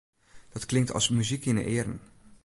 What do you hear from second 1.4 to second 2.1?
yn 'e earen.